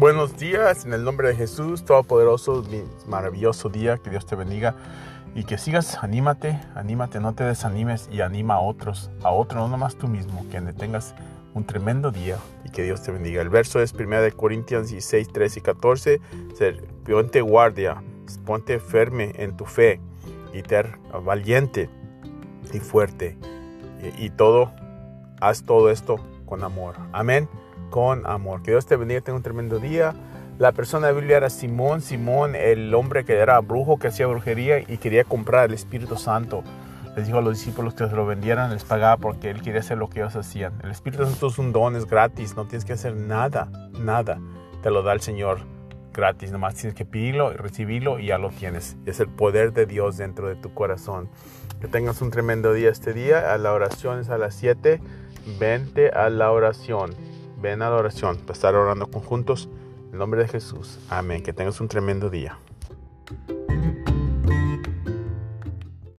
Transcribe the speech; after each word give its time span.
Buenos 0.00 0.38
días, 0.38 0.86
en 0.86 0.94
el 0.94 1.04
nombre 1.04 1.28
de 1.28 1.36
Jesús, 1.36 1.84
Todopoderoso, 1.84 2.64
maravilloso 3.06 3.68
día, 3.68 3.98
que 3.98 4.08
Dios 4.08 4.24
te 4.24 4.34
bendiga 4.34 4.74
y 5.34 5.44
que 5.44 5.58
sigas, 5.58 6.02
anímate, 6.02 6.58
anímate, 6.74 7.20
no 7.20 7.34
te 7.34 7.44
desanimes 7.44 8.08
y 8.10 8.22
anima 8.22 8.54
a 8.54 8.60
otros, 8.60 9.10
a 9.22 9.30
otros, 9.30 9.60
no 9.60 9.68
nomás 9.68 9.96
tú 9.96 10.08
mismo, 10.08 10.46
que 10.50 10.58
tengas 10.72 11.14
un 11.52 11.66
tremendo 11.66 12.10
día 12.10 12.38
y 12.64 12.70
que 12.70 12.82
Dios 12.82 13.02
te 13.02 13.12
bendiga. 13.12 13.42
El 13.42 13.50
verso 13.50 13.78
es 13.82 13.92
1 13.92 14.22
de 14.22 14.32
Corintios 14.32 14.88
16, 14.88 15.28
13 15.34 15.58
y 15.58 15.62
14, 15.62 16.20
ponte 17.04 17.42
guardia, 17.42 18.02
ponte 18.46 18.80
firme 18.80 19.34
en 19.36 19.54
tu 19.54 19.66
fe 19.66 20.00
y 20.54 20.62
ter 20.62 20.98
valiente 21.22 21.90
y 22.72 22.80
fuerte 22.80 23.36
y 24.16 24.30
todo, 24.30 24.72
haz 25.42 25.62
todo 25.64 25.90
esto 25.90 26.16
con 26.46 26.64
amor. 26.64 26.96
Amén 27.12 27.50
con 27.90 28.26
amor. 28.26 28.62
Que 28.62 28.70
Dios 28.70 28.86
te 28.86 28.96
bendiga, 28.96 29.20
tenga 29.20 29.36
un 29.36 29.42
tremendo 29.42 29.78
día. 29.78 30.14
La 30.58 30.72
persona 30.72 31.06
de 31.06 31.12
la 31.14 31.18
Biblia 31.18 31.36
era 31.38 31.50
Simón, 31.50 32.02
Simón, 32.02 32.54
el 32.54 32.94
hombre 32.94 33.24
que 33.24 33.34
era 33.34 33.58
brujo, 33.60 33.98
que 33.98 34.08
hacía 34.08 34.26
brujería 34.26 34.80
y 34.80 34.98
quería 34.98 35.24
comprar 35.24 35.68
el 35.68 35.74
Espíritu 35.74 36.16
Santo. 36.16 36.62
Les 37.16 37.26
dijo 37.26 37.38
a 37.38 37.42
los 37.42 37.54
discípulos 37.54 37.94
que 37.94 38.06
se 38.06 38.14
lo 38.14 38.26
vendieran, 38.26 38.70
les 38.70 38.84
pagaba 38.84 39.16
porque 39.16 39.50
él 39.50 39.62
quería 39.62 39.80
hacer 39.80 39.98
lo 39.98 40.08
que 40.08 40.20
ellos 40.20 40.36
hacían. 40.36 40.74
El 40.84 40.90
Espíritu 40.90 41.24
Santo 41.24 41.48
es 41.48 41.58
un 41.58 41.72
don, 41.72 41.96
es 41.96 42.06
gratis, 42.06 42.56
no 42.56 42.66
tienes 42.66 42.84
que 42.84 42.92
hacer 42.92 43.16
nada, 43.16 43.68
nada. 43.98 44.38
Te 44.82 44.90
lo 44.90 45.02
da 45.02 45.12
el 45.12 45.20
Señor 45.20 45.60
gratis, 46.12 46.52
nomás 46.52 46.74
tienes 46.74 46.94
que 46.94 47.04
pedirlo 47.04 47.52
y 47.52 47.56
recibirlo 47.56 48.18
y 48.18 48.26
ya 48.26 48.38
lo 48.38 48.50
tienes. 48.50 48.96
Es 49.06 49.18
el 49.20 49.28
poder 49.28 49.72
de 49.72 49.86
Dios 49.86 50.18
dentro 50.18 50.48
de 50.48 50.56
tu 50.56 50.74
corazón. 50.74 51.30
Que 51.80 51.88
tengas 51.88 52.20
un 52.20 52.30
tremendo 52.30 52.74
día 52.74 52.90
este 52.90 53.14
día. 53.14 53.54
A 53.54 53.58
la 53.58 53.72
oración 53.72 54.18
es 54.18 54.28
a 54.28 54.36
las 54.36 54.54
7. 54.54 55.00
Vente 55.58 56.10
a 56.10 56.28
la 56.28 56.52
oración 56.52 57.14
ven 57.60 57.82
a 57.82 57.90
la 57.90 57.96
oración 57.96 58.36
para 58.38 58.52
estar 58.52 58.74
orando 58.74 59.06
conjuntos. 59.10 59.68
En 60.12 60.18
nombre 60.18 60.42
de 60.42 60.48
Jesús. 60.48 60.98
Amén. 61.08 61.42
Que 61.42 61.52
tengas 61.52 61.80
un 61.80 61.88
tremendo 61.88 62.30
día. 62.30 62.58